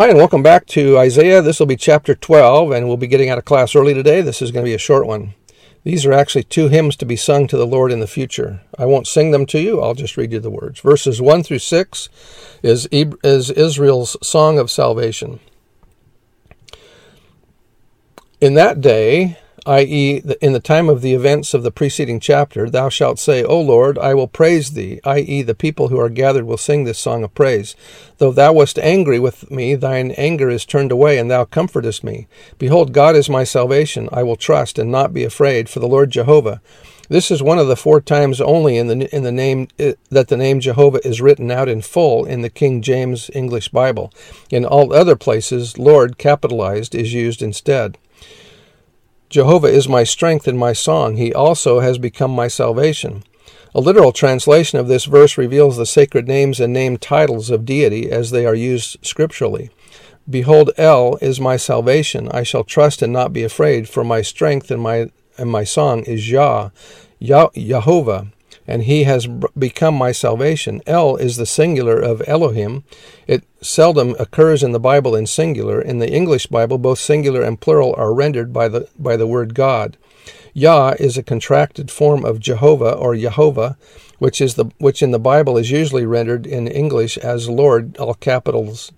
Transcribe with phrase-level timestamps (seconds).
[0.00, 1.42] Hi, and welcome back to Isaiah.
[1.42, 4.22] This will be chapter 12, and we'll be getting out of class early today.
[4.22, 5.34] This is going to be a short one.
[5.84, 8.62] These are actually two hymns to be sung to the Lord in the future.
[8.78, 10.80] I won't sing them to you, I'll just read you the words.
[10.80, 12.08] Verses 1 through 6
[12.62, 15.38] is, is Israel's song of salvation.
[18.40, 19.36] In that day,
[19.66, 23.60] i.e., in the time of the events of the preceding chapter, thou shalt say, O
[23.60, 27.24] Lord, I will praise thee, i.e., the people who are gathered will sing this song
[27.24, 27.76] of praise.
[28.18, 32.26] Though thou wast angry with me, thine anger is turned away, and thou comfortest me.
[32.58, 34.08] Behold, God is my salvation.
[34.12, 36.60] I will trust and not be afraid, for the Lord Jehovah.
[37.10, 40.28] This is one of the four times only in the in the name eh, that
[40.28, 44.12] the name Jehovah is written out in full in the King James English Bible.
[44.48, 47.98] In all other places, Lord capitalized is used instead.
[49.30, 51.16] Jehovah is my strength and my song.
[51.16, 53.22] He also has become my salvation.
[53.72, 58.10] A literal translation of this verse reveals the sacred names and name titles of deity
[58.10, 59.70] as they are used scripturally.
[60.28, 62.28] Behold, El is my salvation.
[62.32, 66.02] I shall trust and not be afraid, for my strength and my and my song
[66.02, 66.70] is Yah,
[67.20, 68.32] Yah Jehovah
[68.70, 69.26] and he has
[69.58, 70.80] become my salvation.
[70.86, 72.84] El is the singular of Elohim.
[73.26, 75.82] It seldom occurs in the Bible in singular.
[75.82, 79.56] In the English Bible, both singular and plural are rendered by the, by the word
[79.56, 79.96] God.
[80.54, 83.76] Yah is a contracted form of Jehovah or Jehovah,
[84.20, 88.14] which is the which in the Bible is usually rendered in English as Lord, all
[88.14, 88.92] capitals.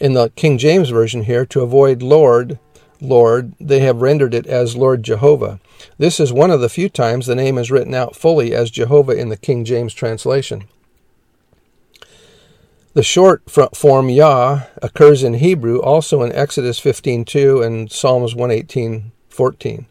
[0.00, 2.58] In the King James version here, to avoid Lord,
[3.00, 5.60] Lord, they have rendered it as Lord Jehovah.
[5.98, 9.12] This is one of the few times the name is written out fully as Jehovah
[9.12, 10.64] in the King James translation.
[12.94, 19.86] The short form Yah occurs in Hebrew, also in Exodus 15:2 and Psalms 118:14.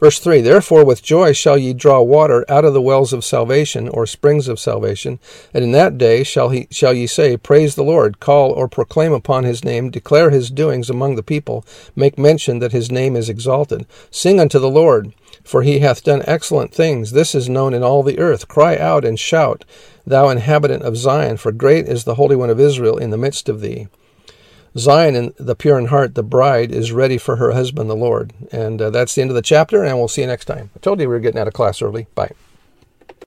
[0.00, 3.88] Verse 3 Therefore with joy shall ye draw water out of the wells of salvation,
[3.88, 5.18] or springs of salvation,
[5.52, 9.12] and in that day shall, he, shall ye say, Praise the Lord, call or proclaim
[9.12, 13.28] upon his name, declare his doings among the people, make mention that his name is
[13.28, 13.86] exalted.
[14.10, 17.12] Sing unto the Lord, for he hath done excellent things.
[17.12, 18.48] This is known in all the earth.
[18.48, 19.64] Cry out and shout,
[20.06, 23.48] thou inhabitant of Zion, for great is the Holy One of Israel in the midst
[23.48, 23.88] of thee.
[24.76, 28.32] Zion, and the pure in heart, the bride, is ready for her husband, the Lord.
[28.50, 30.70] And uh, that's the end of the chapter, and we'll see you next time.
[30.74, 32.06] I told you we were getting out of class early.
[32.14, 32.32] Bye.